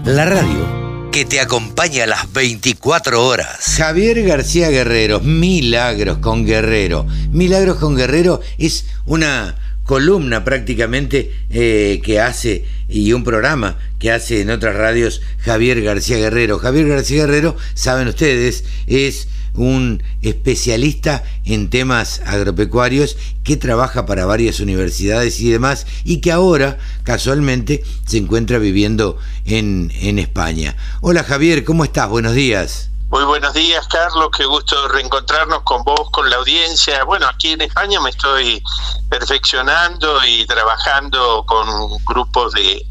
La 0.05 0.25
radio 0.25 0.85
que 1.15 1.23
te 1.23 1.39
acompaña 1.39 2.05
las 2.05 2.33
24 2.33 3.25
horas. 3.25 3.75
Javier 3.77 4.21
García 4.23 4.69
Guerrero, 4.69 5.21
Milagros 5.21 6.17
con 6.17 6.45
Guerrero. 6.45 7.07
Milagros 7.31 7.77
con 7.77 7.95
Guerrero 7.95 8.41
es 8.57 8.85
una 9.05 9.55
columna 9.85 10.43
prácticamente 10.43 11.31
eh, 11.49 12.01
que 12.03 12.19
hace 12.19 12.65
y 12.89 13.13
un 13.13 13.23
programa 13.23 13.77
que 13.97 14.11
hace 14.11 14.41
en 14.41 14.49
otras 14.49 14.75
radios 14.75 15.21
Javier 15.39 15.81
García 15.81 16.17
Guerrero. 16.17 16.59
Javier 16.59 16.89
García 16.89 17.25
Guerrero, 17.25 17.55
saben 17.75 18.09
ustedes, 18.09 18.65
es 18.85 19.29
un 19.57 20.03
especialista 20.21 21.23
en 21.45 21.69
temas 21.69 22.21
agropecuarios 22.25 23.17
que 23.43 23.57
trabaja 23.57 24.05
para 24.05 24.25
varias 24.25 24.59
universidades 24.59 25.39
y 25.39 25.49
demás 25.49 25.85
y 26.03 26.21
que 26.21 26.31
ahora 26.31 26.77
casualmente 27.03 27.83
se 28.05 28.17
encuentra 28.17 28.57
viviendo 28.57 29.17
en, 29.45 29.91
en 29.95 30.19
España. 30.19 30.75
Hola 31.01 31.23
Javier, 31.23 31.63
¿cómo 31.63 31.83
estás? 31.83 32.09
Buenos 32.09 32.33
días. 32.33 32.89
Muy 33.09 33.23
buenos 33.23 33.53
días, 33.53 33.87
Carlos. 33.87 34.29
Qué 34.35 34.45
gusto 34.45 34.87
reencontrarnos 34.87 35.61
con 35.61 35.83
vos, 35.83 36.09
con 36.11 36.29
la 36.29 36.37
audiencia. 36.37 37.03
Bueno, 37.03 37.27
aquí 37.27 37.51
en 37.51 37.61
España 37.61 38.01
me 38.01 38.09
estoy 38.09 38.61
perfeccionando 39.09 40.25
y 40.25 40.45
trabajando 40.47 41.45
con 41.45 41.67
grupos 42.03 42.53
de, 42.53 42.85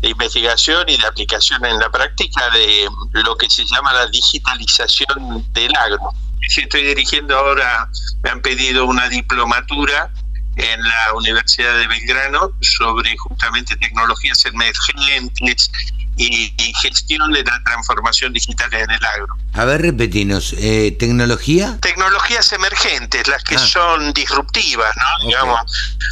de 0.00 0.08
investigación 0.10 0.88
y 0.88 0.96
de 0.96 1.06
aplicación 1.06 1.64
en 1.64 1.78
la 1.78 1.90
práctica 1.90 2.50
de 2.50 2.88
lo 3.12 3.36
que 3.36 3.50
se 3.50 3.64
llama 3.64 3.92
la 3.92 4.06
digitalización 4.06 5.44
del 5.52 5.74
agro. 5.76 6.10
Estoy 6.40 6.82
dirigiendo 6.82 7.36
ahora, 7.36 7.88
me 8.22 8.30
han 8.30 8.40
pedido 8.40 8.86
una 8.86 9.08
diplomatura 9.08 10.10
en 10.56 10.82
la 10.82 11.14
Universidad 11.14 11.78
de 11.78 11.86
Belgrano 11.86 12.50
sobre 12.60 13.16
justamente 13.16 13.76
tecnologías 13.76 14.44
emergentes 14.44 15.70
y, 16.18 16.54
gestión 16.82 17.32
de 17.32 17.42
la 17.42 17.62
transformación 17.64 18.32
digital 18.32 18.72
en 18.72 18.90
el 18.90 19.04
agro. 19.04 19.34
A 19.54 19.64
ver, 19.64 19.82
repetinos, 19.82 20.54
eh, 20.58 20.94
¿tecnología? 20.98 21.78
Tecnologías 21.80 22.52
emergentes, 22.52 23.26
las 23.26 23.42
que 23.42 23.56
ah. 23.56 23.58
son 23.58 24.12
disruptivas, 24.12 24.94
¿no? 24.96 25.26
Digamos, 25.26 25.60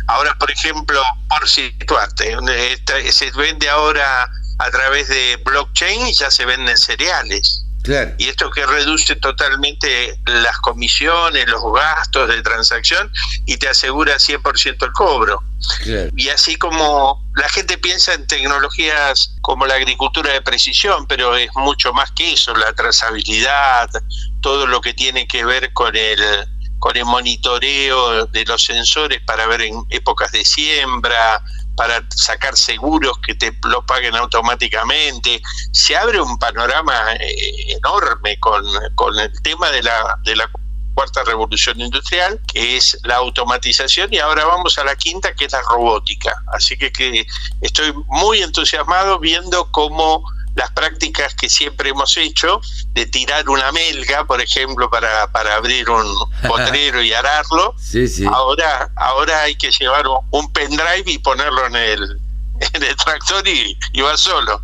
ahora, 0.08 0.34
por 0.38 0.50
ejemplo, 0.50 1.00
por 1.28 1.48
situarte, 1.48 2.36
se 3.10 3.30
vende 3.32 3.68
ahora 3.68 4.28
a 4.58 4.70
través 4.70 5.08
de 5.08 5.36
blockchain 5.44 6.06
y 6.06 6.14
ya 6.14 6.30
se 6.30 6.46
venden 6.46 6.76
cereales. 6.78 7.65
Y 8.18 8.28
esto 8.28 8.50
que 8.50 8.66
reduce 8.66 9.16
totalmente 9.16 10.18
las 10.26 10.58
comisiones, 10.58 11.46
los 11.48 11.62
gastos 11.72 12.28
de 12.28 12.42
transacción 12.42 13.10
y 13.46 13.56
te 13.56 13.68
asegura 13.68 14.16
100% 14.16 14.84
el 14.84 14.92
cobro. 14.92 15.42
Y 16.16 16.28
así 16.28 16.56
como 16.56 17.24
la 17.34 17.48
gente 17.48 17.78
piensa 17.78 18.14
en 18.14 18.26
tecnologías 18.26 19.36
como 19.40 19.66
la 19.66 19.74
agricultura 19.74 20.32
de 20.32 20.42
precisión, 20.42 21.06
pero 21.06 21.36
es 21.36 21.50
mucho 21.54 21.92
más 21.92 22.10
que 22.12 22.32
eso, 22.32 22.54
la 22.54 22.72
trazabilidad, 22.72 23.88
todo 24.40 24.66
lo 24.66 24.80
que 24.80 24.94
tiene 24.94 25.26
que 25.26 25.44
ver 25.44 25.72
con 25.72 25.94
el 25.96 26.18
con 26.78 26.96
el 26.96 27.06
monitoreo 27.06 28.26
de 28.26 28.44
los 28.44 28.64
sensores 28.64 29.20
para 29.22 29.46
ver 29.46 29.62
en 29.62 29.82
épocas 29.88 30.30
de 30.32 30.44
siembra, 30.44 31.42
para 31.76 32.02
sacar 32.10 32.56
seguros 32.56 33.18
que 33.18 33.34
te 33.34 33.56
lo 33.64 33.84
paguen 33.84 34.16
automáticamente. 34.16 35.40
Se 35.72 35.96
abre 35.96 36.20
un 36.20 36.38
panorama 36.38 37.12
eh, 37.14 37.76
enorme 37.76 38.38
con, 38.40 38.64
con 38.94 39.18
el 39.18 39.42
tema 39.42 39.70
de 39.70 39.82
la, 39.82 40.18
de 40.24 40.36
la 40.36 40.50
cuarta 40.94 41.22
revolución 41.24 41.78
industrial, 41.78 42.40
que 42.52 42.78
es 42.78 42.98
la 43.04 43.16
automatización, 43.16 44.14
y 44.14 44.18
ahora 44.18 44.46
vamos 44.46 44.78
a 44.78 44.84
la 44.84 44.96
quinta, 44.96 45.34
que 45.34 45.44
es 45.44 45.52
la 45.52 45.60
robótica. 45.60 46.42
Así 46.54 46.76
que, 46.78 46.90
que 46.90 47.26
estoy 47.60 47.92
muy 48.06 48.42
entusiasmado 48.42 49.18
viendo 49.18 49.70
cómo 49.72 50.24
las 50.56 50.70
prácticas 50.72 51.34
que 51.34 51.48
siempre 51.48 51.90
hemos 51.90 52.16
hecho 52.16 52.60
de 52.92 53.06
tirar 53.06 53.48
una 53.48 53.70
melga, 53.72 54.24
por 54.24 54.40
ejemplo, 54.40 54.90
para, 54.90 55.30
para 55.30 55.54
abrir 55.54 55.88
un 55.88 56.06
potrero 56.48 57.02
y 57.02 57.12
ararlo. 57.12 57.74
Ahora, 58.32 58.90
ahora 58.96 59.42
hay 59.42 59.54
que 59.54 59.70
llevar 59.70 60.06
un 60.30 60.52
pendrive 60.52 61.04
y 61.06 61.18
ponerlo 61.18 61.66
en 61.66 61.76
el, 61.76 62.02
en 62.72 62.82
el 62.82 62.96
tractor 62.96 63.46
y, 63.46 63.78
y, 63.92 64.00
va 64.00 64.16
solo. 64.16 64.62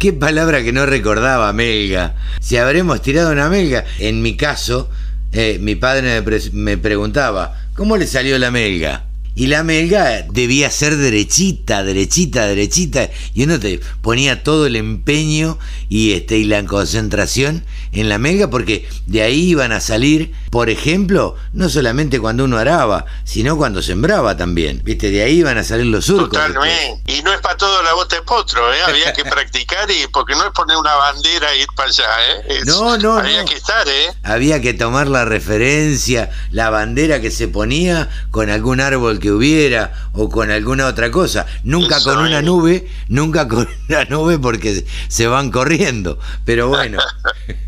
Qué 0.00 0.14
palabra 0.14 0.62
que 0.62 0.72
no 0.72 0.86
recordaba, 0.86 1.52
melga. 1.52 2.14
Si 2.40 2.56
habremos 2.56 3.02
tirado 3.02 3.30
una 3.30 3.50
melga, 3.50 3.84
en 3.98 4.22
mi 4.22 4.38
caso, 4.38 4.88
eh, 5.32 5.58
mi 5.60 5.74
padre 5.74 6.22
me, 6.22 6.40
me 6.52 6.78
preguntaba, 6.78 7.54
¿cómo 7.76 7.98
le 7.98 8.06
salió 8.06 8.38
la 8.38 8.50
melga? 8.50 9.04
Y 9.36 9.48
la 9.48 9.64
melga 9.64 10.22
debía 10.30 10.70
ser 10.70 10.96
derechita, 10.96 11.82
derechita, 11.82 12.46
derechita. 12.46 13.10
Y 13.34 13.44
uno 13.44 13.58
te 13.58 13.80
ponía 14.00 14.42
todo 14.42 14.66
el 14.66 14.76
empeño 14.76 15.58
y, 15.88 16.12
este, 16.12 16.38
y 16.38 16.44
la 16.44 16.64
concentración 16.64 17.64
en 17.92 18.08
la 18.08 18.18
melga 18.18 18.50
porque 18.50 18.88
de 19.06 19.22
ahí 19.22 19.50
iban 19.50 19.72
a 19.72 19.80
salir, 19.80 20.34
por 20.50 20.70
ejemplo, 20.70 21.36
no 21.52 21.68
solamente 21.68 22.20
cuando 22.20 22.44
uno 22.44 22.58
araba, 22.58 23.06
sino 23.24 23.56
cuando 23.56 23.82
sembraba 23.82 24.36
también. 24.36 24.82
¿Viste? 24.84 25.10
De 25.10 25.22
ahí 25.22 25.38
iban 25.38 25.58
a 25.58 25.64
salir 25.64 25.86
los 25.86 26.04
surcos. 26.04 26.30
Totalmente. 26.30 27.02
Y 27.06 27.22
no 27.22 27.32
es 27.32 27.40
para 27.40 27.56
todo 27.56 27.82
la 27.82 27.94
bota 27.94 28.16
de 28.16 28.22
potro, 28.22 28.72
¿eh? 28.72 28.78
Había 28.86 29.12
que 29.12 29.24
practicar 29.24 29.90
y 29.90 30.06
porque 30.12 30.34
no 30.34 30.44
es 30.44 30.52
poner 30.52 30.76
una 30.76 30.94
bandera 30.94 31.52
e 31.52 31.62
ir 31.62 31.66
para 31.76 31.88
allá, 31.88 32.04
¿eh? 32.48 32.60
no, 32.66 32.96
no, 32.98 33.18
había 33.18 33.44
que 33.44 33.54
estar, 33.54 33.86
¿eh? 33.88 34.12
Había 34.22 34.60
que 34.60 34.74
tomar 34.74 35.08
la 35.08 35.24
referencia, 35.24 36.30
la 36.50 36.70
bandera 36.70 37.20
que 37.20 37.30
se 37.30 37.48
ponía 37.48 38.08
con 38.30 38.50
algún 38.50 38.80
árbol 38.80 39.20
que 39.24 39.32
hubiera 39.32 40.10
o 40.12 40.28
con 40.28 40.50
alguna 40.50 40.86
otra 40.86 41.10
cosa. 41.10 41.46
Nunca 41.64 41.98
con 42.02 42.18
una 42.18 42.42
nube, 42.42 42.86
nunca 43.08 43.48
con 43.48 43.66
una 43.88 44.04
nube 44.04 44.38
porque 44.38 44.84
se 45.08 45.26
van 45.26 45.50
corriendo. 45.50 46.18
Pero 46.44 46.68
bueno. 46.68 46.98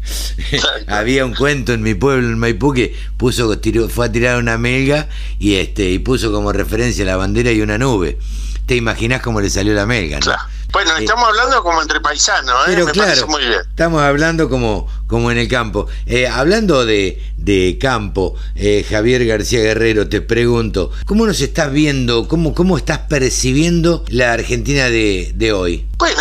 Había 0.87 1.25
un 1.25 1.34
cuento 1.34 1.72
en 1.72 1.83
mi 1.83 1.95
pueblo, 1.95 2.28
en 2.28 2.39
Maipú, 2.39 2.75
que 2.75 2.95
puso, 3.16 3.59
fue 3.89 4.06
a 4.06 4.12
tirar 4.12 4.39
una 4.39 4.59
melga 4.59 5.09
y 5.39 5.55
este, 5.55 5.91
y 5.91 5.99
puso 5.99 6.31
como 6.31 6.53
referencia 6.53 7.06
la 7.06 7.16
bandera 7.16 7.50
y 7.53 7.62
una 7.62 7.78
nube. 7.78 8.19
Te 8.66 8.77
imaginas 8.77 9.22
cómo 9.22 9.41
le 9.41 9.49
salió 9.49 9.72
la 9.72 9.87
melga, 9.87 10.21
¿no? 10.21 10.33
Bueno, 10.76 10.94
estamos 10.98 11.26
hablando 11.26 11.62
como 11.62 11.81
entre 11.81 12.03
paisanos, 12.03 12.54
¿eh? 12.69 12.72
Pero 12.75 12.87
claro, 12.88 13.26
muy 13.28 13.42
bien. 13.47 13.60
Estamos 13.66 14.03
hablando 14.03 14.50
como, 14.50 14.87
como 15.06 15.31
en 15.31 15.38
el 15.38 15.48
campo. 15.48 15.87
Eh, 16.04 16.28
hablando 16.28 16.84
de, 16.84 17.19
de 17.38 17.78
campo, 17.81 18.34
eh, 18.54 18.84
Javier 18.86 19.25
García 19.25 19.60
Guerrero, 19.60 20.06
te 20.06 20.20
pregunto, 20.20 20.91
¿cómo 21.06 21.25
nos 21.25 21.41
estás 21.41 21.72
viendo, 21.72 22.28
cómo, 22.28 22.54
cómo 22.54 22.76
estás 22.76 22.98
percibiendo 23.09 24.04
la 24.09 24.34
Argentina 24.34 24.91
de, 24.91 25.32
de 25.34 25.53
hoy? 25.54 25.86
Bueno, 25.97 26.20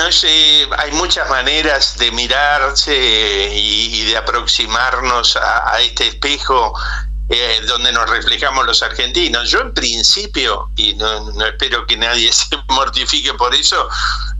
hay 0.77 0.91
muchas 0.93 1.29
maneras 1.29 1.97
de 1.97 2.09
mirarse 2.11 3.49
y, 3.53 4.05
de 4.05 4.15
aproximarnos 4.15 5.35
a, 5.35 5.81
este 5.81 6.07
espejo 6.07 6.73
eh, 7.27 7.61
donde 7.67 7.91
nos 7.91 8.09
reflejamos 8.09 8.65
los 8.65 8.83
argentinos. 8.83 9.49
Yo 9.49 9.61
en 9.61 9.73
principio, 9.73 10.69
y 10.75 10.93
no, 10.93 11.31
no, 11.31 11.45
espero 11.45 11.87
que 11.87 11.97
nadie 11.97 12.31
se 12.33 12.55
mortifique 12.69 13.33
por 13.33 13.53
eso, 13.55 13.89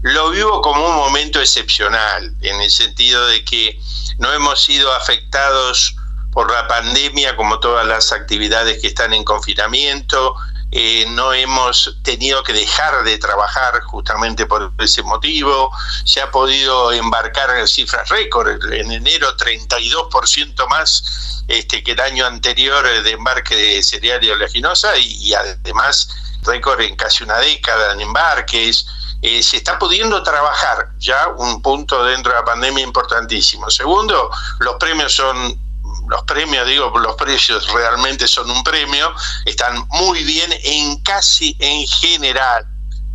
lo 0.02 0.30
vivo 0.30 0.62
como 0.62 0.88
un 0.88 0.96
momento 0.96 1.40
excepcional, 1.40 2.36
en 2.42 2.62
el 2.62 2.70
sentido 2.70 3.26
de 3.28 3.44
que 3.44 3.80
no 4.20 4.32
hemos 4.32 4.62
sido 4.62 4.94
afectados 4.94 5.96
por 6.32 6.52
la 6.52 6.68
pandemia 6.68 7.36
como 7.36 7.60
todas 7.60 7.88
las 7.88 8.12
actividades 8.12 8.82
que 8.82 8.88
están 8.88 9.14
en 9.14 9.24
confinamiento, 9.24 10.36
eh, 10.72 11.06
no 11.10 11.32
hemos 11.34 12.00
tenido 12.04 12.44
que 12.44 12.52
dejar 12.52 13.04
de 13.04 13.18
trabajar 13.18 13.82
justamente 13.84 14.46
por 14.46 14.74
ese 14.80 15.04
motivo, 15.04 15.72
se 16.04 16.22
ha 16.22 16.32
podido 16.32 16.92
embarcar 16.92 17.58
en 17.58 17.68
cifras 17.68 18.10
récord, 18.10 18.62
en 18.74 18.92
enero 18.92 19.36
32% 19.38 20.68
más 20.68 21.44
este, 21.48 21.84
que 21.84 21.92
el 21.92 22.02
año 22.02 22.26
anterior 22.26 22.84
de 23.04 23.12
embarque 23.12 23.56
de 23.56 23.84
cereal 23.84 24.24
y 24.24 24.30
oleaginosa 24.30 24.98
y, 24.98 25.34
además 25.34 26.10
récord 26.42 26.82
en 26.82 26.96
casi 26.96 27.24
una 27.24 27.38
década 27.38 27.94
en 27.94 28.02
embarques. 28.02 28.86
Eh, 29.22 29.42
se 29.42 29.58
está 29.58 29.80
pudiendo 29.80 30.22
trabajar 30.22 30.92
ya 31.00 31.30
un 31.38 31.62
punto 31.62 32.04
dentro 32.04 32.32
de 32.32 32.40
la 32.40 32.46
pandemia 32.46 32.84
importantísimo. 32.84 33.70
Segundo, 33.72 34.30
los 34.60 34.76
premios 34.76 35.14
son 35.14 35.65
los 36.08 36.24
premios, 36.24 36.68
digo, 36.68 36.92
los 37.00 37.16
precios 37.16 37.72
realmente 37.72 38.28
son 38.28 38.50
un 38.50 38.64
premio, 38.64 39.14
están 39.46 39.88
muy 39.90 40.24
bien 40.24 40.54
en 40.64 41.02
casi 41.02 41.56
en 41.60 41.88
general. 41.88 42.66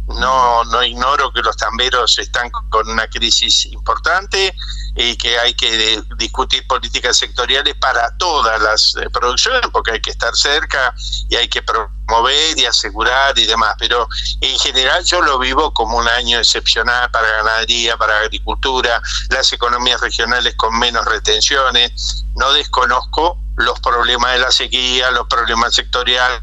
No, 0.09 0.65
no 0.65 0.83
ignoro 0.83 1.33
que 1.33 1.41
los 1.41 1.57
tamberos 1.57 2.19
están 2.19 2.51
con 2.71 2.89
una 2.89 3.07
crisis 3.07 3.67
importante 3.67 4.53
y 4.95 5.17
que 5.17 5.39
hay 5.39 5.55
que 5.55 6.03
discutir 6.17 6.67
políticas 6.67 7.17
sectoriales 7.17 7.75
para 7.77 8.17
todas 8.19 8.61
las 8.61 8.97
eh, 8.97 9.09
producciones, 9.11 9.63
porque 9.73 9.93
hay 9.93 10.01
que 10.01 10.11
estar 10.11 10.35
cerca 10.35 10.95
y 11.29 11.37
hay 11.37 11.49
que 11.49 11.63
promover 11.63 12.59
y 12.59 12.67
asegurar 12.67 13.39
y 13.39 13.47
demás. 13.47 13.75
Pero 13.79 14.09
en 14.41 14.59
general 14.59 15.05
yo 15.05 15.23
lo 15.23 15.39
vivo 15.39 15.73
como 15.73 15.99
un 15.99 16.09
año 16.09 16.39
excepcional 16.39 17.11
para 17.11 17.29
ganadería, 17.29 17.97
para 17.97 18.19
agricultura, 18.21 19.01
las 19.31 19.53
economías 19.53 20.01
regionales 20.01 20.55
con 20.57 20.79
menos 20.79 21.05
retenciones. 21.05 22.25
No 22.37 22.53
desconozco 22.53 23.39
los 23.57 23.79
problemas 23.81 24.33
de 24.33 24.39
la 24.39 24.51
sequía, 24.51 25.11
los 25.11 25.27
problemas 25.27 25.75
sectoriales, 25.75 26.41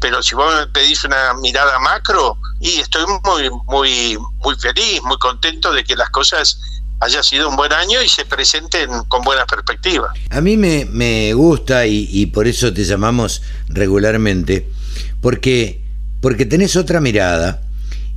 pero 0.00 0.22
si 0.22 0.34
vos 0.34 0.54
me 0.54 0.66
pedís 0.66 1.02
una 1.04 1.34
mirada 1.34 1.78
macro, 1.78 2.36
y 2.60 2.80
estoy 2.80 3.04
muy, 3.24 3.50
muy, 3.66 4.18
muy 4.38 4.54
feliz, 4.56 5.02
muy 5.02 5.18
contento 5.18 5.72
de 5.72 5.82
que 5.82 5.96
las 5.96 6.10
cosas 6.10 6.60
haya 7.02 7.22
sido 7.22 7.48
un 7.48 7.56
buen 7.56 7.72
año 7.72 8.00
y 8.02 8.08
se 8.08 8.24
presenten 8.24 8.88
con 9.08 9.22
buena 9.22 9.44
perspectiva. 9.44 10.12
A 10.30 10.40
mí 10.40 10.56
me, 10.56 10.84
me 10.84 11.34
gusta 11.34 11.86
y, 11.86 12.08
y, 12.10 12.26
por 12.26 12.46
eso 12.46 12.72
te 12.72 12.84
llamamos 12.84 13.42
regularmente, 13.68 14.68
porque, 15.20 15.82
porque 16.20 16.46
tenés 16.46 16.76
otra 16.76 17.00
mirada 17.00 17.60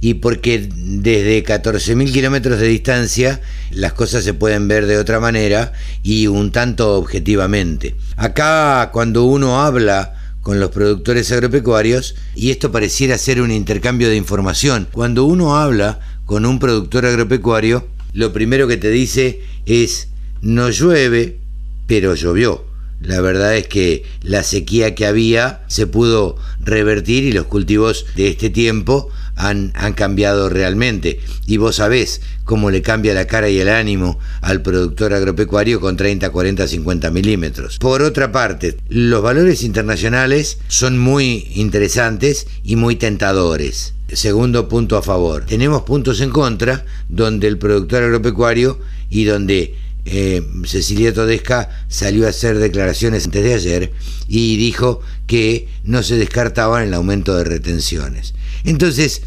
y 0.01 0.15
porque 0.15 0.69
desde 0.71 1.43
14.000 1.43 2.11
kilómetros 2.11 2.59
de 2.59 2.67
distancia 2.67 3.41
las 3.71 3.93
cosas 3.93 4.23
se 4.23 4.35
pueden 4.35 4.67
ver 4.67 4.85
de 4.85 4.99
otra 4.99 5.19
manera 5.19 5.73
y 6.03 6.27
un 6.27 6.51
tanto 6.51 6.95
objetivamente. 6.95 7.95
Acá 8.17 8.91
cuando 8.93 9.23
uno 9.23 9.61
habla 9.61 10.13
con 10.41 10.59
los 10.59 10.69
productores 10.69 11.31
agropecuarios, 11.31 12.13
y 12.35 12.51
esto 12.51 12.71
pareciera 12.71 13.17
ser 13.17 13.41
un 13.41 13.49
intercambio 13.49 14.09
de 14.09 14.15
información, 14.15 14.87
cuando 14.91 15.23
uno 15.25 15.57
habla 15.57 15.99
con 16.25 16.45
un 16.45 16.59
productor 16.59 17.07
agropecuario, 17.07 17.87
lo 18.15 18.31
primero 18.31 18.67
que 18.69 18.77
te 18.77 18.89
dice 18.89 19.41
es, 19.65 20.07
no 20.41 20.69
llueve, 20.69 21.37
pero 21.85 22.15
llovió. 22.15 22.63
La 23.01 23.19
verdad 23.19 23.57
es 23.57 23.67
que 23.67 24.03
la 24.23 24.41
sequía 24.41 24.95
que 24.95 25.05
había 25.05 25.65
se 25.67 25.85
pudo 25.85 26.37
revertir 26.61 27.25
y 27.25 27.33
los 27.33 27.47
cultivos 27.47 28.05
de 28.15 28.29
este 28.29 28.49
tiempo 28.49 29.09
han, 29.35 29.71
cambiado 29.95 30.49
realmente. 30.49 31.19
Y 31.45 31.57
vos 31.57 31.77
sabés 31.77 32.21
cómo 32.43 32.71
le 32.71 32.81
cambia 32.81 33.13
la 33.13 33.27
cara 33.27 33.49
y 33.49 33.59
el 33.59 33.69
ánimo 33.69 34.19
al 34.41 34.61
productor 34.61 35.13
agropecuario 35.13 35.79
con 35.79 35.97
30, 35.97 36.29
40, 36.29 36.67
50 36.67 37.11
milímetros. 37.11 37.77
Por 37.79 38.01
otra 38.01 38.31
parte, 38.31 38.77
los 38.89 39.21
valores 39.21 39.63
internacionales 39.63 40.59
son 40.67 40.97
muy 40.97 41.47
interesantes 41.55 42.47
y 42.63 42.75
muy 42.75 42.95
tentadores. 42.95 43.93
Segundo 44.11 44.69
punto 44.69 44.97
a 44.97 45.01
favor. 45.01 45.45
Tenemos 45.45 45.83
puntos 45.83 46.21
en 46.21 46.29
contra 46.29 46.85
donde 47.09 47.47
el 47.47 47.57
productor 47.57 48.03
agropecuario 48.03 48.79
y 49.09 49.25
donde 49.25 49.75
eh, 50.05 50.43
Cecilia 50.65 51.13
Todesca 51.13 51.69
salió 51.87 52.27
a 52.27 52.29
hacer 52.29 52.59
declaraciones 52.59 53.25
antes 53.25 53.43
de 53.43 53.53
ayer 53.55 53.91
y 54.27 54.55
dijo 54.57 55.01
que 55.25 55.67
no 55.83 56.03
se 56.03 56.17
descartaban 56.17 56.83
el 56.83 56.93
aumento 56.93 57.35
de 57.35 57.43
retenciones. 57.43 58.35
Entonces, 58.65 59.21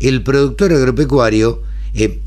el 0.00 0.22
productor 0.22 0.72
agropecuario, 0.72 1.62
eh, 1.94 2.20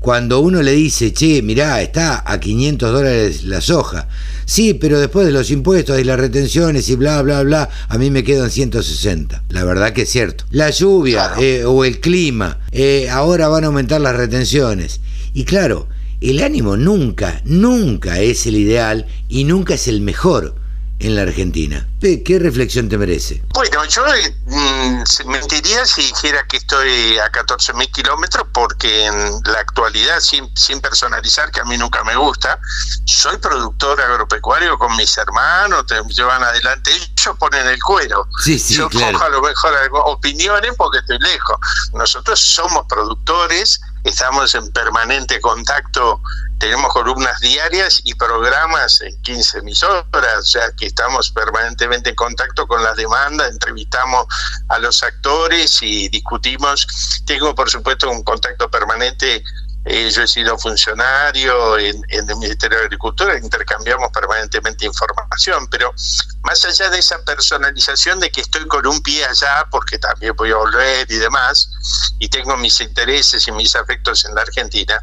cuando 0.00 0.40
uno 0.40 0.62
le 0.62 0.72
dice, 0.72 1.12
che, 1.12 1.42
mirá, 1.42 1.82
está 1.82 2.24
a 2.26 2.40
500 2.40 2.90
dólares 2.90 3.44
la 3.44 3.60
soja, 3.60 4.08
sí, 4.46 4.72
pero 4.72 4.98
después 4.98 5.26
de 5.26 5.32
los 5.32 5.50
impuestos 5.50 6.00
y 6.00 6.04
las 6.04 6.18
retenciones 6.18 6.88
y 6.88 6.96
bla, 6.96 7.20
bla, 7.20 7.42
bla, 7.42 7.68
a 7.88 7.98
mí 7.98 8.10
me 8.10 8.24
quedan 8.24 8.50
160. 8.50 9.44
La 9.50 9.64
verdad 9.64 9.92
que 9.92 10.02
es 10.02 10.08
cierto. 10.08 10.44
La 10.50 10.70
lluvia 10.70 11.32
eh, 11.38 11.64
o 11.66 11.84
el 11.84 12.00
clima, 12.00 12.60
eh, 12.72 13.10
ahora 13.10 13.48
van 13.48 13.64
a 13.64 13.66
aumentar 13.66 14.00
las 14.00 14.16
retenciones. 14.16 15.00
Y 15.34 15.44
claro, 15.44 15.86
el 16.22 16.42
ánimo 16.42 16.78
nunca, 16.78 17.42
nunca 17.44 18.20
es 18.20 18.46
el 18.46 18.56
ideal 18.56 19.06
y 19.28 19.44
nunca 19.44 19.74
es 19.74 19.86
el 19.86 20.00
mejor 20.00 20.54
en 21.00 21.16
la 21.16 21.22
Argentina. 21.22 21.86
¿Qué 22.00 22.38
reflexión 22.38 22.88
te 22.88 22.96
merece? 22.96 23.42
Bueno, 23.52 23.84
yo 23.86 24.04
mm, 24.46 25.02
mentiría 25.26 25.84
si 25.86 26.02
dijera 26.02 26.46
que 26.46 26.58
estoy 26.58 27.18
a 27.18 27.28
14 27.30 27.74
mil 27.74 27.90
kilómetros 27.90 28.46
porque 28.52 29.06
en 29.06 29.14
la 29.44 29.60
actualidad, 29.60 30.20
sin, 30.20 30.54
sin 30.56 30.80
personalizar, 30.80 31.50
que 31.50 31.60
a 31.60 31.64
mí 31.64 31.76
nunca 31.76 32.02
me 32.04 32.16
gusta, 32.16 32.58
soy 33.04 33.36
productor 33.38 34.00
agropecuario 34.00 34.78
con 34.78 34.94
mis 34.96 35.16
hermanos, 35.18 35.86
te 35.86 35.96
llevan 36.14 36.42
adelante, 36.42 36.90
ellos 36.92 37.36
ponen 37.38 37.66
el 37.66 37.78
cuero. 37.82 38.26
Sí, 38.42 38.58
sí, 38.58 38.74
yo 38.74 38.88
claro. 38.88 39.12
cojo 39.12 39.24
a 39.24 39.30
lo 39.30 39.42
mejor 39.42 39.74
opiniones 40.06 40.72
porque 40.76 40.98
estoy 40.98 41.18
lejos. 41.18 41.56
Nosotros 41.92 42.40
somos 42.40 42.86
productores, 42.88 43.80
estamos 44.04 44.54
en 44.54 44.70
permanente 44.72 45.40
contacto 45.40 46.20
tenemos 46.60 46.92
columnas 46.92 47.40
diarias 47.40 48.02
y 48.04 48.14
programas 48.14 49.00
en 49.00 49.18
15 49.22 49.60
emisoras, 49.60 50.04
o 50.12 50.42
sea 50.42 50.70
que 50.76 50.86
estamos 50.86 51.30
permanentemente 51.30 52.10
en 52.10 52.16
contacto 52.16 52.66
con 52.66 52.82
las 52.82 52.96
demandas, 52.96 53.50
entrevistamos 53.50 54.26
a 54.68 54.78
los 54.78 55.02
actores 55.02 55.78
y 55.80 56.10
discutimos. 56.10 56.86
Tengo, 57.24 57.54
por 57.54 57.70
supuesto, 57.70 58.10
un 58.10 58.22
contacto 58.22 58.70
permanente 58.70 59.42
eh, 59.86 60.10
yo 60.10 60.22
he 60.22 60.28
sido 60.28 60.58
funcionario 60.58 61.78
en, 61.78 62.04
en, 62.08 62.28
el 62.28 62.36
Ministerio 62.36 62.76
de 62.76 62.84
Agricultura, 62.84 63.38
intercambiamos 63.38 64.10
permanentemente 64.12 64.84
información, 64.84 65.66
pero 65.70 65.94
más 66.42 66.62
allá 66.66 66.90
de 66.90 66.98
esa 66.98 67.18
personalización 67.24 68.20
de 68.20 68.30
que 68.30 68.42
estoy 68.42 68.66
con 68.66 68.86
un 68.86 69.00
pie 69.02 69.24
allá, 69.24 69.66
porque 69.70 69.98
también 69.98 70.34
voy 70.36 70.50
a 70.50 70.56
volver 70.56 71.10
y 71.10 71.16
demás, 71.16 71.70
y 72.18 72.28
tengo 72.28 72.56
mis 72.56 72.80
intereses 72.80 73.46
y 73.48 73.52
mis 73.52 73.74
afectos 73.74 74.24
en 74.24 74.34
la 74.34 74.42
Argentina, 74.42 75.02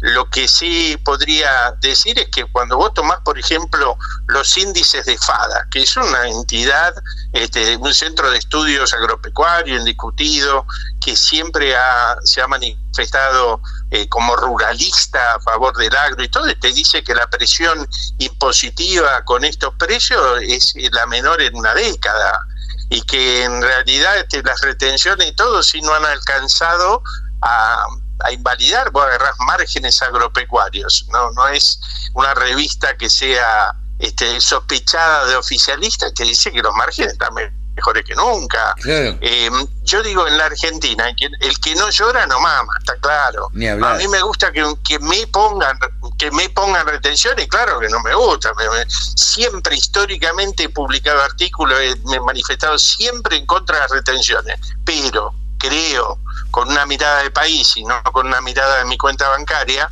lo 0.00 0.28
que 0.30 0.48
sí 0.48 0.96
podría 1.04 1.72
decir 1.80 2.18
es 2.18 2.28
que 2.28 2.44
cuando 2.46 2.76
vos 2.76 2.92
tomás, 2.94 3.18
por 3.24 3.38
ejemplo, 3.38 3.96
los 4.26 4.56
índices 4.56 5.06
de 5.06 5.16
FADA, 5.16 5.68
que 5.70 5.82
es 5.82 5.96
una 5.96 6.28
entidad, 6.28 6.94
este, 7.32 7.76
un 7.76 7.94
centro 7.94 8.30
de 8.30 8.38
estudios 8.38 8.92
agropecuario 8.92 9.78
indiscutido, 9.78 10.66
que 11.00 11.16
siempre 11.16 11.76
ha, 11.76 12.16
se 12.24 12.40
ha 12.40 12.48
manifestado 12.48 13.60
eh, 13.90 14.08
como 14.08 14.34
ruralista 14.36 15.34
a 15.34 15.40
favor 15.40 15.76
del 15.76 15.94
agro 15.94 16.22
y 16.24 16.28
todo, 16.28 16.50
y 16.50 16.56
te 16.56 16.72
dice 16.72 17.04
que 17.04 17.14
la 17.14 17.28
presión 17.28 17.88
impositiva 18.18 19.24
con 19.24 19.44
estos 19.44 19.74
precios 19.74 20.40
es 20.42 20.74
la 20.92 21.06
menor 21.06 21.40
en 21.42 21.54
una 21.54 21.74
década 21.74 22.40
y 22.88 23.02
que 23.02 23.44
en 23.44 23.62
realidad 23.62 24.18
este, 24.18 24.42
las 24.42 24.60
retenciones 24.60 25.28
y 25.28 25.32
todo 25.34 25.62
sí 25.62 25.80
no 25.80 25.92
han 25.94 26.04
alcanzado 26.04 27.02
a, 27.42 27.84
a 28.20 28.32
invalidar, 28.32 28.90
vos 28.90 29.04
agarrás 29.04 29.34
márgenes 29.46 30.00
agropecuarios, 30.02 31.06
no, 31.12 31.30
no 31.32 31.48
es 31.48 31.80
una 32.14 32.34
revista 32.34 32.96
que 32.96 33.10
sea 33.10 33.74
este, 33.98 34.40
sospechada 34.40 35.26
de 35.26 35.36
oficialista 35.36 36.12
que 36.12 36.24
dice 36.24 36.52
que 36.52 36.62
los 36.62 36.74
márgenes 36.74 37.12
están 37.12 37.34
mejores 37.76 38.04
que 38.04 38.14
nunca. 38.14 38.74
Claro. 38.80 39.18
Eh, 39.20 39.50
yo 39.82 40.02
digo 40.02 40.26
en 40.26 40.36
la 40.36 40.46
Argentina, 40.46 41.08
el 41.08 41.14
que, 41.14 41.26
el 41.26 41.60
que 41.60 41.74
no 41.76 41.90
llora 41.90 42.26
no 42.26 42.40
mama, 42.40 42.72
está 42.78 42.96
claro. 42.96 43.46
A 43.46 43.94
mí 43.94 44.08
me 44.08 44.22
gusta 44.22 44.50
que, 44.50 44.64
que 44.84 44.98
me 44.98 45.26
pongan 45.28 45.78
que 46.18 46.30
me 46.30 46.48
pongan 46.50 46.86
retenciones, 46.86 47.46
claro 47.48 47.78
que 47.78 47.88
no 47.88 48.00
me 48.00 48.14
gusta. 48.14 48.52
Me, 48.54 48.68
me, 48.70 48.84
siempre 48.88 49.76
históricamente 49.76 50.64
he 50.64 50.68
publicado 50.68 51.22
artículos, 51.22 51.78
he, 51.80 51.94
me 52.06 52.16
he 52.16 52.20
manifestado 52.20 52.78
siempre 52.78 53.36
en 53.36 53.46
contra 53.46 53.76
de 53.76 53.82
las 53.82 53.90
retenciones, 53.90 54.58
pero 54.84 55.34
creo 55.58 56.18
con 56.50 56.68
una 56.70 56.86
mirada 56.86 57.22
de 57.22 57.30
país 57.30 57.76
y 57.76 57.84
no 57.84 58.02
con 58.12 58.26
una 58.26 58.40
mirada 58.40 58.78
de 58.78 58.84
mi 58.86 58.96
cuenta 58.96 59.28
bancaria, 59.28 59.90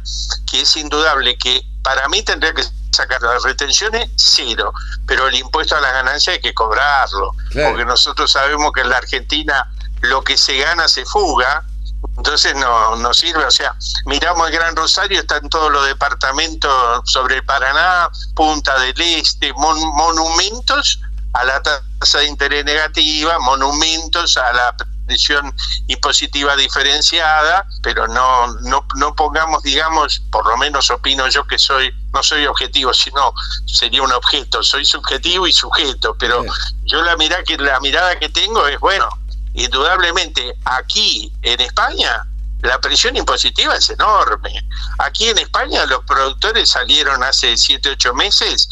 que 0.51 0.63
es 0.63 0.77
indudable 0.77 1.37
que 1.37 1.63
para 1.83 2.09
mí 2.09 2.23
tendría 2.23 2.55
que 2.55 2.63
sacar 2.95 3.21
las 3.23 3.43
retenciones 3.43 4.11
cero, 4.17 4.73
pero 5.07 5.29
el 5.29 5.35
impuesto 5.35 5.77
a 5.77 5.81
la 5.81 5.93
ganancia 5.93 6.33
hay 6.33 6.41
que 6.41 6.55
cobrarlo, 6.55 7.33
Claro. 7.51 7.71
porque 7.71 7.85
nosotros 7.85 8.31
sabemos 8.33 8.73
que 8.73 8.81
en 8.83 8.91
la 8.91 8.97
Argentina 8.99 9.71
lo 10.01 10.23
que 10.23 10.37
se 10.37 10.57
gana 10.59 10.89
se 10.89 11.05
fuga, 11.05 11.65
entonces 12.17 12.55
no, 12.55 12.97
no 12.97 13.13
sirve, 13.15 13.45
o 13.45 13.51
sea, 13.51 13.75
miramos 14.07 14.49
el 14.49 14.55
Gran 14.55 14.77
Rosario, 14.77 15.21
están 15.21 15.49
todos 15.49 15.73
los 15.73 15.87
departamentos 15.87 17.03
sobre 17.11 17.37
el 17.37 17.45
Paraná, 17.45 18.09
Punta 18.35 18.79
del 18.79 19.01
Este, 19.01 19.53
mon- 19.55 19.95
monumentos 19.97 21.01
a 21.33 21.45
la 21.45 21.61
tasa 21.63 22.19
de 22.19 22.27
interés 22.27 22.65
negativa, 22.65 23.39
monumentos 23.41 24.37
a 24.37 24.53
la 24.53 24.77
presión 25.07 25.55
impositiva 25.87 26.57
diferenciada, 26.57 27.67
pero 27.83 28.07
no, 28.09 28.47
no, 28.63 28.87
no 28.97 29.15
pongamos, 29.15 29.63
digamos, 29.63 30.23
por 30.31 30.47
lo 30.47 30.57
menos 30.57 30.91
opino 30.91 31.29
yo 31.29 31.47
que 31.47 31.59
soy, 31.59 31.93
no 32.13 32.23
soy 32.23 32.47
objetivo, 32.47 32.93
sino 32.95 33.33
sería 33.67 34.03
un 34.03 34.13
objeto, 34.13 34.63
soy 34.63 34.85
subjetivo 34.85 35.47
y 35.47 35.53
sujeto, 35.53 36.17
pero 36.19 36.45
yo 36.85 37.03
la 37.03 37.17
mirada 37.17 37.43
que 37.45 37.57
la 37.57 37.81
mirada 37.81 38.19
que 38.19 38.29
tengo 38.29 38.67
es 38.67 38.79
bueno, 38.81 39.09
indudablemente 39.55 40.55
aquí 40.65 41.33
en 41.43 41.61
España 41.61 42.27
la 42.65 42.81
presión 42.81 43.15
impositiva 43.15 43.77
es 43.77 43.91
enorme. 43.91 44.67
Aquí 44.99 45.29
en 45.29 45.37
España 45.37 45.85
los 45.85 46.03
productores 46.05 46.71
salieron 46.71 47.23
hace 47.23 47.59
7, 47.59 47.91
8 47.91 48.15
meses 48.15 48.69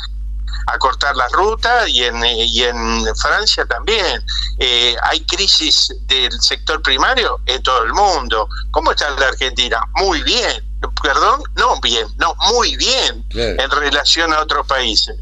a 0.67 0.79
cortar 0.79 1.15
la 1.17 1.29
ruta 1.29 1.89
y 1.89 2.05
en, 2.05 2.25
y 2.25 2.63
en 2.63 3.05
Francia 3.17 3.65
también. 3.67 4.25
Eh, 4.59 4.97
hay 5.03 5.25
crisis 5.25 5.95
del 6.07 6.33
sector 6.41 6.81
primario 6.83 7.41
en 7.47 7.63
todo 7.63 7.83
el 7.85 7.93
mundo. 7.93 8.49
¿Cómo 8.71 8.91
está 8.93 9.11
la 9.11 9.29
Argentina? 9.29 9.81
Muy 9.95 10.23
bien. 10.23 10.69
Perdón, 11.03 11.43
no 11.57 11.81
bien, 11.81 12.07
no, 12.19 12.35
muy 12.53 12.77
bien 12.77 13.25
Claro. 13.31 13.63
en 13.63 13.71
relación 13.71 14.33
a 14.33 14.41
otros 14.41 14.67
países. 14.67 15.17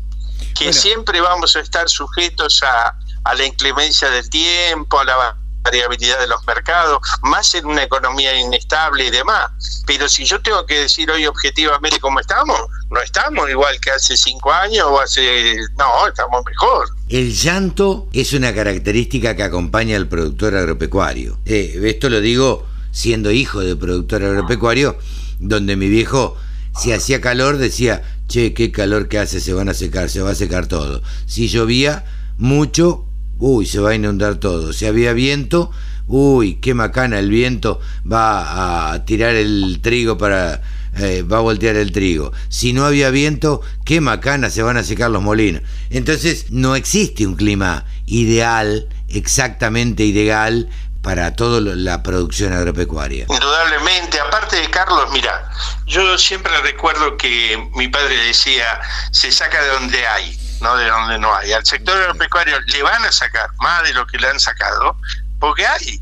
Que 0.54 0.64
Bueno. 0.66 0.72
siempre 0.80 1.20
vamos 1.20 1.54
a 1.56 1.60
estar 1.60 1.88
sujetos 1.88 2.62
a, 2.62 2.94
a 3.24 3.34
la 3.34 3.44
inclemencia 3.44 4.08
del 4.10 4.28
tiempo, 4.30 4.98
a 4.98 5.04
la 5.04 5.16
variabilidad 5.62 6.18
de 6.20 6.26
los 6.26 6.44
mercados, 6.46 6.98
más 7.22 7.54
en 7.54 7.66
una 7.66 7.82
economía 7.82 8.38
inestable 8.38 9.06
y 9.06 9.10
demás. 9.10 9.50
Pero 9.86 10.08
si 10.08 10.24
yo 10.24 10.40
tengo 10.40 10.64
que 10.66 10.80
decir 10.80 11.10
hoy 11.10 11.26
objetivamente 11.26 12.00
cómo 12.00 12.20
estamos, 12.20 12.58
no 12.90 13.00
estamos 13.00 13.48
igual 13.50 13.78
que 13.80 13.90
hace 13.90 14.16
cinco 14.16 14.52
años 14.52 14.86
o 14.88 15.00
hace... 15.00 15.56
No, 15.78 16.06
estamos 16.08 16.42
mejor. 16.46 16.88
El 17.08 17.34
llanto 17.34 18.08
es 18.12 18.32
una 18.32 18.54
característica 18.54 19.36
que 19.36 19.42
acompaña 19.42 19.96
al 19.96 20.08
productor 20.08 20.56
agropecuario. 20.56 21.38
Eh, 21.44 21.80
esto 21.84 22.08
lo 22.08 22.20
digo 22.20 22.66
siendo 22.92 23.30
hijo 23.30 23.60
de 23.60 23.76
productor 23.76 24.24
agropecuario, 24.24 24.98
donde 25.38 25.76
mi 25.76 25.88
viejo, 25.88 26.36
si 26.76 26.92
hacía 26.92 27.20
calor, 27.20 27.58
decía, 27.58 28.02
che, 28.28 28.54
qué 28.54 28.72
calor 28.72 29.08
que 29.08 29.18
hace, 29.18 29.40
se 29.40 29.52
van 29.52 29.68
a 29.68 29.74
secar, 29.74 30.08
se 30.10 30.22
va 30.22 30.30
a 30.30 30.34
secar 30.34 30.66
todo. 30.66 31.02
Si 31.26 31.48
llovía 31.48 32.04
mucho, 32.36 33.04
uy, 33.40 33.66
se 33.66 33.80
va 33.80 33.90
a 33.90 33.94
inundar 33.94 34.36
todo. 34.36 34.72
Si 34.72 34.86
había 34.86 35.12
viento, 35.12 35.70
uy, 36.06 36.56
qué 36.56 36.74
macana, 36.74 37.18
el 37.18 37.30
viento 37.30 37.80
va 38.10 38.92
a 38.92 39.04
tirar 39.04 39.34
el 39.34 39.80
trigo 39.82 40.16
para... 40.16 40.62
Eh, 40.98 41.22
va 41.22 41.38
a 41.38 41.40
voltear 41.40 41.76
el 41.76 41.92
trigo. 41.92 42.32
Si 42.48 42.72
no 42.72 42.84
había 42.84 43.10
viento, 43.10 43.62
qué 43.84 44.00
macana, 44.00 44.50
se 44.50 44.64
van 44.64 44.76
a 44.76 44.82
secar 44.82 45.08
los 45.12 45.22
molinos. 45.22 45.62
Entonces, 45.88 46.46
no 46.50 46.74
existe 46.74 47.28
un 47.28 47.36
clima 47.36 47.86
ideal, 48.06 48.88
exactamente 49.08 50.02
ideal, 50.02 50.68
para 51.00 51.34
toda 51.36 51.60
la 51.60 52.02
producción 52.02 52.52
agropecuaria. 52.52 53.26
Indudablemente, 53.28 54.18
aparte 54.18 54.56
de 54.56 54.68
Carlos, 54.68 55.08
mira, 55.12 55.48
yo 55.86 56.18
siempre 56.18 56.52
recuerdo 56.62 57.16
que 57.16 57.56
mi 57.76 57.86
padre 57.86 58.16
decía, 58.26 58.80
se 59.12 59.30
saca 59.32 59.62
de 59.62 59.68
donde 59.68 60.06
hay 60.06 60.49
no 60.60 60.76
de 60.76 60.88
donde 60.88 61.18
no 61.18 61.34
hay. 61.34 61.52
Al 61.52 61.64
sector 61.64 61.96
agropecuario 61.96 62.60
le 62.60 62.82
van 62.82 63.04
a 63.04 63.12
sacar 63.12 63.50
más 63.60 63.82
de 63.84 63.94
lo 63.94 64.06
que 64.06 64.18
le 64.18 64.28
han 64.28 64.40
sacado, 64.40 64.96
porque 65.38 65.66
hay. 65.66 66.00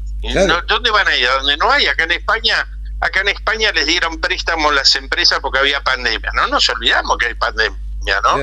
¿Dónde 0.67 0.91
van 0.91 1.07
a 1.07 1.17
ir? 1.17 1.29
¿A 1.29 1.35
donde 1.35 1.57
no 1.57 1.71
hay? 1.71 1.87
Acá 1.87 2.05
en 2.05 2.13
España, 2.13 2.67
acá 3.01 3.21
en 3.21 3.29
España 3.29 3.71
les 3.73 3.87
dieron 3.87 4.21
préstamos 4.21 4.75
las 4.75 4.95
empresas 4.97 5.39
porque 5.41 5.61
había 5.61 5.81
pandemia. 5.83 6.31
No 6.35 6.49
nos 6.49 6.69
olvidamos 6.69 7.17
que 7.19 7.27
hay 7.27 7.35
pandemia. 7.35 7.79
¿no? 8.23 8.39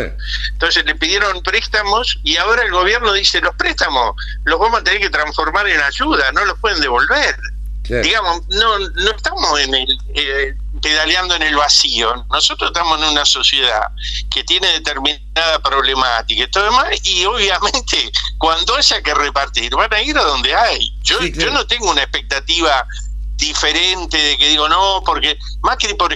Entonces 0.52 0.86
le 0.86 0.96
pidieron 0.96 1.42
préstamos 1.42 2.20
y 2.24 2.38
ahora 2.38 2.64
el 2.64 2.72
gobierno 2.72 3.14
dice 3.14 3.42
los 3.42 3.56
préstamos 3.56 4.16
los 4.44 4.60
vamos 4.60 4.82
a 4.82 4.84
tener 4.84 5.00
que 5.00 5.10
transformar 5.10 5.68
en 5.68 5.80
ayuda, 5.82 6.32
no 6.34 6.46
los 6.46 6.60
pueden 6.60 6.82
devolver. 6.82 7.36
Digamos, 7.84 8.48
no, 8.48 8.80
no 8.80 9.12
estamos 9.12 9.60
en 9.60 9.76
el, 9.76 9.98
eh, 10.16 10.56
pedaleando 10.86 11.34
en 11.34 11.42
el 11.42 11.56
vacío. 11.56 12.14
Nosotros 12.30 12.70
estamos 12.70 13.02
en 13.02 13.06
una 13.06 13.26
sociedad 13.26 13.88
que 14.30 14.44
tiene 14.44 14.68
determinada 14.68 15.58
problemática 15.64 16.44
y 16.44 16.52
todo 16.52 16.66
demás, 16.66 16.86
y 17.02 17.26
obviamente 17.26 18.12
cuando 18.38 18.76
haya 18.76 19.02
que 19.02 19.16
repartir, 19.16 19.76
van 19.76 19.92
a 19.92 20.00
ir 20.04 20.16
a 20.16 20.24
donde 20.24 20.54
hay. 20.54 20.96
Yo, 21.02 21.20
yo 21.22 21.50
no 21.50 21.66
tengo 21.66 21.90
una 21.90 22.04
expectativa 22.04 22.86
diferente 23.36 24.16
de 24.16 24.38
que 24.38 24.50
digo, 24.50 24.70
no, 24.70 25.02
porque 25.04 25.40
Macri, 25.64 25.96
por 25.96 26.16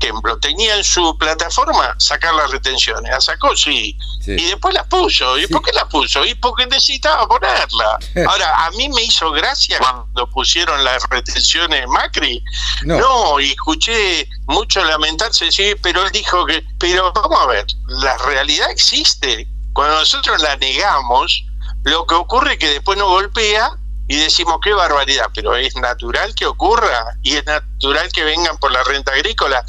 ejemplo, 0.00 0.38
tenía 0.38 0.76
en 0.76 0.84
su 0.84 1.16
plataforma 1.18 1.94
sacar 1.98 2.34
las 2.34 2.50
retenciones. 2.50 3.10
¿La 3.10 3.20
sacó? 3.20 3.56
Sí. 3.56 3.96
Y 4.26 4.44
después 4.46 4.74
las 4.74 4.86
puso. 4.86 5.38
¿Y 5.38 5.46
por 5.46 5.62
qué 5.62 5.72
las 5.72 5.84
puso? 5.86 6.24
Y 6.24 6.34
porque 6.34 6.66
necesitaba 6.66 7.26
ponerla. 7.26 7.98
Ahora, 8.28 8.66
a 8.66 8.70
mí 8.72 8.88
me 8.88 9.02
hizo 9.02 9.30
gracia 9.30 9.78
cuando 9.78 10.28
pusieron 10.30 10.82
las 10.84 11.02
retenciones 11.08 11.86
Macri. 11.88 12.42
No, 12.82 13.40
y 13.40 13.50
escuché 13.50 14.28
mucho 14.46 14.84
lamentarse, 14.84 15.50
sí, 15.50 15.74
pero 15.82 16.04
él 16.04 16.10
dijo 16.12 16.46
que, 16.46 16.64
pero 16.78 17.12
vamos 17.12 17.40
a 17.40 17.46
ver, 17.46 17.66
la 17.88 18.16
realidad 18.18 18.70
existe. 18.70 19.48
Cuando 19.72 19.96
nosotros 19.96 20.42
la 20.42 20.56
negamos, 20.56 21.44
lo 21.84 22.06
que 22.06 22.14
ocurre 22.14 22.52
es 22.54 22.58
que 22.58 22.68
después 22.68 22.98
nos 22.98 23.08
golpea 23.08 23.70
y 24.10 24.16
decimos 24.16 24.58
qué 24.60 24.72
barbaridad, 24.72 25.26
pero 25.32 25.54
es 25.54 25.76
natural 25.76 26.34
que 26.34 26.44
ocurra 26.44 27.16
y 27.22 27.36
es 27.36 27.46
natural 27.46 28.10
que 28.12 28.24
vengan 28.24 28.58
por 28.58 28.72
la 28.72 28.82
renta 28.82 29.12
agrícola. 29.12 29.64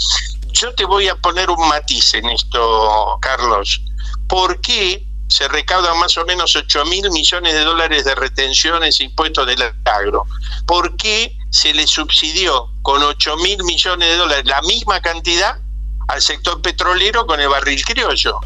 Yo 0.47 0.73
te 0.73 0.83
voy 0.83 1.07
a 1.09 1.15
poner 1.15 1.51
un 1.51 1.67
matiz 1.67 2.15
en 2.15 2.27
esto, 2.27 3.19
Carlos. 3.21 3.83
¿Por 4.27 4.59
qué 4.61 5.05
se 5.27 5.47
recaudan 5.47 5.99
más 5.99 6.17
o 6.17 6.25
menos 6.25 6.55
8 6.55 6.85
mil 6.85 7.11
millones 7.11 7.53
de 7.53 7.63
dólares 7.63 8.03
de 8.03 8.15
retenciones 8.15 8.99
e 8.99 9.03
impuestos 9.03 9.45
del 9.45 9.61
agro? 9.85 10.25
¿Por 10.65 10.97
qué 10.97 11.37
se 11.51 11.71
le 11.75 11.85
subsidió 11.85 12.67
con 12.81 13.03
8 13.03 13.37
mil 13.37 13.63
millones 13.63 14.09
de 14.09 14.15
dólares 14.15 14.45
la 14.45 14.63
misma 14.63 15.01
cantidad 15.01 15.59
al 16.07 16.19
sector 16.19 16.59
petrolero 16.63 17.27
con 17.27 17.39
el 17.39 17.47
barril 17.49 17.85
criollo? 17.85 18.39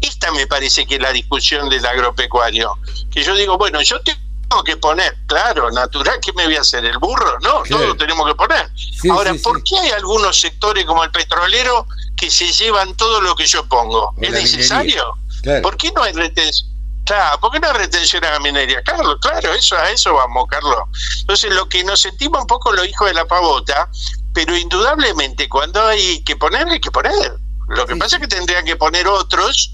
Esta 0.00 0.30
me 0.30 0.46
parece 0.46 0.86
que 0.86 0.94
es 0.94 1.00
la 1.00 1.10
discusión 1.10 1.68
del 1.68 1.84
agropecuario. 1.84 2.78
Que 3.10 3.24
yo 3.24 3.34
digo, 3.34 3.58
bueno, 3.58 3.82
yo 3.82 4.00
te 4.02 4.16
que 4.64 4.76
poner, 4.76 5.16
claro, 5.26 5.70
natural, 5.70 6.18
¿qué 6.20 6.32
me 6.32 6.44
voy 6.44 6.56
a 6.56 6.60
hacer? 6.60 6.84
¿El 6.84 6.98
burro? 6.98 7.38
No, 7.40 7.62
todo 7.68 7.86
lo 7.86 7.96
tenemos 7.96 8.26
que 8.26 8.34
poner. 8.34 8.68
Ahora, 9.10 9.32
¿por 9.42 9.62
qué 9.62 9.78
hay 9.78 9.90
algunos 9.90 10.40
sectores 10.40 10.84
como 10.84 11.04
el 11.04 11.10
petrolero 11.10 11.86
que 12.16 12.30
se 12.30 12.52
llevan 12.52 12.94
todo 12.96 13.20
lo 13.20 13.34
que 13.34 13.46
yo 13.46 13.66
pongo? 13.68 14.12
¿Es 14.20 14.30
necesario? 14.30 15.16
¿Por 15.62 15.76
qué 15.76 15.92
no 15.92 16.02
hay 16.02 16.12
retención? 16.12 16.68
Claro, 17.06 17.40
¿por 17.40 17.50
qué 17.50 17.60
no 17.60 17.68
hay 17.68 17.74
retención 17.74 18.24
a 18.24 18.32
la 18.32 18.40
minería? 18.40 18.82
Carlos, 18.82 19.16
claro, 19.20 19.52
eso 19.54 19.76
a 19.76 19.90
eso 19.90 20.14
vamos, 20.14 20.46
Carlos. 20.48 20.76
Entonces, 21.20 21.52
lo 21.52 21.68
que 21.68 21.82
nos 21.82 22.00
sentimos 22.00 22.42
un 22.42 22.46
poco 22.46 22.72
los 22.72 22.86
hijos 22.86 23.08
de 23.08 23.14
la 23.14 23.24
pavota, 23.24 23.88
pero 24.34 24.56
indudablemente 24.56 25.48
cuando 25.48 25.84
hay 25.84 26.22
que 26.24 26.36
poner, 26.36 26.68
hay 26.68 26.80
que 26.80 26.90
poner. 26.90 27.36
Lo 27.68 27.86
que 27.86 27.96
pasa 27.96 28.16
es 28.16 28.22
que 28.22 28.28
tendrían 28.28 28.64
que 28.64 28.76
poner 28.76 29.08
otros 29.08 29.72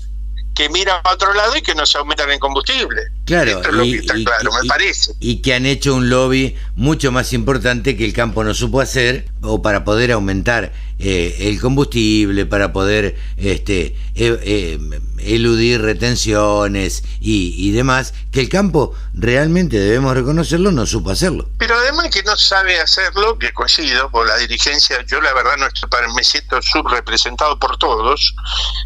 que 0.55 0.69
miran 0.71 1.01
a 1.05 1.13
otro 1.13 1.35
lado 1.35 1.57
y 1.57 1.63
que 1.63 1.75
no 1.75 1.85
se 1.85 1.99
aumentan 1.99 2.31
en 2.31 2.39
combustible. 2.39 3.03
Claro, 3.27 3.61
y, 3.85 4.01
que 4.01 4.25
claro, 4.25 4.53
me 4.63 4.69
parece. 4.69 5.13
Y 5.19 5.43
que 5.43 5.53
han 5.53 5.67
hecho 5.67 5.97
un 5.97 6.09
lobby 6.09 6.55
mucho 6.77 7.11
más 7.11 7.33
importante 7.33 7.97
que 7.97 8.05
el 8.05 8.13
campo 8.13 8.45
no 8.45 8.55
supo 8.55 8.81
hacer, 8.81 9.27
o 9.43 9.61
para 9.63 9.85
poder 9.85 10.13
aumentar 10.13 10.73
eh, 11.01 11.37
el 11.41 11.61
combustible, 11.61 12.47
para 12.47 12.73
poder 12.73 13.17
este, 13.37 13.97
eh, 14.15 14.39
eh, 14.45 14.79
eludir 15.19 15.83
retenciones 15.83 17.03
y, 17.21 17.71
demás, 17.73 18.15
que 18.33 18.41
el 18.41 18.49
campo 18.49 18.95
realmente 19.13 19.79
debemos 19.79 20.15
reconocerlo, 20.15 20.73
no 20.73 20.87
supo 20.87 21.11
hacerlo. 21.11 21.49
Pero 21.59 21.75
además 21.75 22.09
que 22.11 22.23
no 22.23 22.37
sabe 22.37 22.81
hacerlo, 22.81 23.39
que 23.39 23.53
coincido 23.53 24.11
por 24.11 24.27
la 24.27 24.37
dirigencia, 24.37 25.05
yo 25.07 25.21
la 25.21 25.35
verdad 25.35 25.57
no 25.59 25.67
estoy, 25.67 25.89
me 26.15 26.23
siento 26.23 26.63
subrepresentado 26.63 27.59
por 27.59 27.77
todos, 27.77 28.35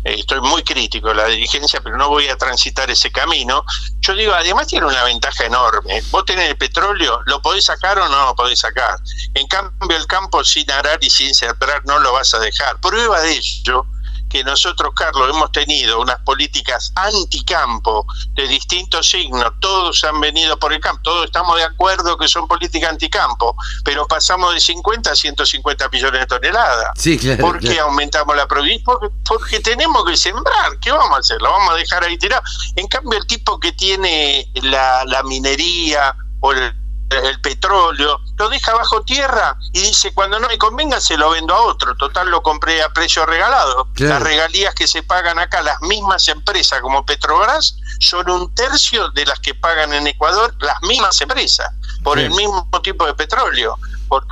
eh, 0.05 0.17
estoy 0.19 0.41
muy 0.41 0.63
crítico 0.63 1.09
de 1.09 1.17
la 1.17 1.27
dirigencia, 1.27 1.81
pero 1.83 1.97
no 1.97 2.09
voy 2.09 2.29
a 2.29 2.37
transitar 2.37 2.91
ese 2.91 3.11
camino. 3.13 3.65
Yo 4.01 4.15
digo, 4.15 4.30
además 4.35 4.67
tiene 4.67 4.87
una 4.87 5.05
ventaja 5.05 5.45
enorme. 5.45 6.03
Vos 6.11 6.25
tenés 6.25 6.51
el 6.51 6.57
petróleo, 6.57 7.21
¿lo 7.27 7.41
podés 7.43 7.65
sacar 7.65 7.99
o 7.99 8.09
no 8.09 8.27
lo 8.27 8.35
podés 8.35 8.61
sacar? 8.61 8.99
En 9.35 9.47
cambio, 9.47 9.97
el 9.97 10.07
campo 10.07 10.43
sin 10.45 10.71
arar 10.71 10.99
y 11.01 11.11
sin 11.11 11.35
sembrar 11.35 11.83
no 11.87 11.99
lo 11.99 12.13
vas 12.13 12.35
a 12.35 12.39
dejar. 12.39 12.81
Prueba 12.81 13.21
de 13.21 13.33
ello 13.33 13.87
que 14.31 14.43
nosotros, 14.45 14.93
Carlos, 14.95 15.29
hemos 15.29 15.53
tenido 15.53 16.01
unas 16.01 16.19
políticas 16.21 16.93
anticampo 16.95 18.07
de 18.35 18.49
distintos 18.49 19.11
signos, 19.11 19.53
todos 19.61 20.03
han 20.05 20.21
venido 20.21 20.59
por 20.59 20.73
el 20.73 20.81
campo, 20.81 21.03
todos 21.03 21.27
estamos 21.27 21.57
de 21.57 21.65
acuerdo 21.65 22.17
que 22.17 22.29
son 22.29 22.47
políticas 22.47 22.91
anticampo, 22.91 23.57
pero 23.85 24.07
pasamos 24.07 24.55
de 24.55 24.61
50 24.61 25.11
a 25.11 25.17
150 25.17 25.89
millones 25.91 26.21
de 26.21 26.27
toneladas. 26.27 26.93
Sí, 26.97 27.19
claro, 27.19 27.45
¿Por 27.45 27.59
qué 27.59 27.81
aumentamos 27.81 28.35
la 28.37 28.47
producción? 28.47 28.83
Porque, 29.27 29.61
tenemos 29.61 30.05
que 30.05 30.17
sembrar, 30.17 30.79
¿qué 30.81 30.93
vamos 30.93 31.17
a 31.17 31.21
hacer? 31.21 31.43
¿Lo 31.43 31.51
vamos 31.51 31.75
a 31.75 31.77
dejar 31.77 32.05
ahí 32.05 32.17
tirado? 32.17 32.43
En 32.77 32.87
cambio, 32.87 33.19
el 33.19 33.27
tipo 33.27 33.59
que 33.59 33.73
tiene 33.73 34.49
la, 34.63 35.05
la 35.07 35.23
minería 35.25 36.15
o 36.41 36.53
el 36.53 36.80
el 37.11 37.40
petróleo, 37.40 38.21
lo 38.38 38.49
deja 38.49 38.73
bajo 38.75 39.02
tierra 39.02 39.57
y 39.73 39.81
dice, 39.81 40.12
cuando 40.14 40.38
no 40.38 40.49
me 40.49 40.59
convenga 40.59 41.00
se 41.00 41.17
lo 41.17 41.31
vendo 41.31 41.55
a 41.55 41.62
otro, 41.62 41.95
total 41.97 42.31
lo 42.31 42.43
compré 42.43 42.83
a 42.83 42.88
precio 42.90 43.26
regalado. 43.26 43.88
Las 43.97 44.23
regalías 44.23 44.75
que 44.75 44.87
se 44.87 45.02
pagan 45.02 45.38
acá, 45.38 45.62
las 45.62 45.81
mismas 45.83 46.29
empresas 46.29 46.81
como 46.81 47.05
Petrobras, 47.05 47.76
son 47.99 48.31
un 48.31 48.55
tercio 48.55 49.11
de 49.11 49.26
las 49.26 49.40
que 49.40 49.55
pagan 49.55 49.93
en 49.93 50.07
Ecuador 50.07 50.55
las 50.61 50.81
mismas 50.83 51.21
empresas, 51.21 51.69
por 52.02 52.19
el 52.19 52.31
mismo 52.31 52.69
tipo 52.83 53.05
de 53.07 53.14
petróleo. 53.14 53.76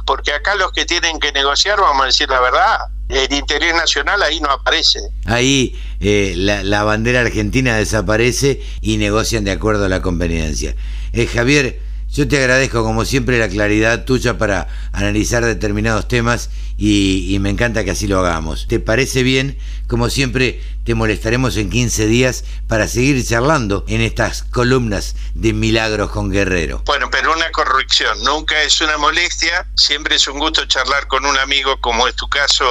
porque 0.06 0.32
acá 0.32 0.54
los 0.54 0.72
que 0.72 0.84
tienen 0.84 1.20
que 1.20 1.32
negociar, 1.32 1.80
vamos 1.80 2.02
a 2.02 2.06
decir 2.06 2.28
la 2.28 2.40
verdad, 2.40 2.78
el 3.08 3.32
interés 3.32 3.74
nacional 3.74 4.22
ahí 4.22 4.40
no 4.40 4.50
aparece. 4.50 5.00
Ahí 5.24 5.80
eh, 6.00 6.34
la, 6.36 6.84
bandera 6.84 7.20
argentina 7.20 7.76
desaparece 7.76 8.62
y 8.80 8.98
negocian 8.98 9.44
de 9.44 9.52
acuerdo 9.52 9.86
a 9.86 9.88
la 9.88 10.02
conveniencia. 10.02 10.74
Eh, 11.12 11.26
Javier, 11.26 11.80
yo 12.12 12.26
te 12.26 12.38
agradezco 12.38 12.82
como 12.82 13.04
siempre 13.04 13.38
la 13.38 13.48
claridad 13.48 14.04
tuya 14.04 14.38
para 14.38 14.68
analizar 14.92 15.44
determinados 15.44 16.08
temas 16.08 16.50
y, 16.76 17.36
me 17.40 17.50
encanta 17.50 17.84
que 17.84 17.90
así 17.90 18.06
lo 18.06 18.20
hagamos. 18.20 18.66
¿Te 18.68 18.78
parece 18.78 19.22
bien? 19.22 19.58
Como 19.88 20.10
siempre 20.10 20.62
te 20.84 20.94
molestaremos 20.94 21.56
en 21.56 21.70
15 21.70 22.06
días 22.06 22.44
para 22.66 22.88
seguir 22.88 23.24
charlando 23.26 23.84
en 23.88 24.00
estas 24.00 24.42
columnas 24.42 25.16
de 25.34 25.52
Milagros 25.52 26.10
con 26.10 26.30
Guerrero. 26.30 26.82
Bueno, 26.86 27.10
pero 27.10 27.32
una 27.32 27.50
corrección, 27.50 28.22
nunca 28.24 28.62
es 28.62 28.80
una 28.80 28.96
molestia, 28.96 29.66
siempre 29.76 30.16
es 30.16 30.26
un 30.28 30.38
gusto 30.38 30.64
charlar 30.66 31.06
con 31.08 31.26
un 31.26 31.36
amigo 31.38 31.80
como 31.80 32.06
es 32.08 32.14
tu 32.14 32.28
caso, 32.28 32.64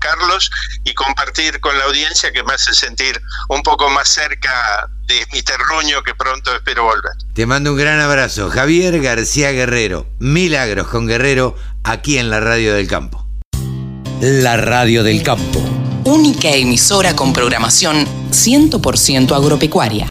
Carlos, 0.00 0.50
y 0.84 0.94
compartir 0.94 1.60
con 1.60 1.76
la 1.78 1.84
audiencia 1.84 2.32
que 2.32 2.42
me 2.44 2.54
hace 2.54 2.72
sentir 2.74 3.20
un 3.48 3.62
poco 3.62 3.90
más 3.90 4.08
cerca 4.08 4.88
de 5.08 5.26
mi 5.32 5.42
terruño 5.42 6.02
que 6.02 6.14
pronto 6.14 6.54
espero 6.54 6.84
volver. 6.84 7.12
Te 7.32 7.46
mando 7.46 7.72
un 7.72 7.78
gran 7.78 7.98
abrazo. 7.98 8.50
Javier 8.50 9.00
García 9.00 9.50
Guerrero, 9.52 10.06
Milagros 10.18 10.86
con 10.88 11.06
Guerrero, 11.06 11.56
aquí 11.82 12.18
en 12.18 12.28
la 12.28 12.40
Radio 12.40 12.74
del 12.74 12.86
Campo. 12.86 13.26
La 14.20 14.56
Radio 14.58 15.02
del 15.02 15.22
Campo. 15.22 15.60
Única 16.04 16.50
emisora 16.50 17.16
con 17.16 17.32
programación 17.32 18.06
100% 18.30 19.34
agropecuaria. 19.34 20.06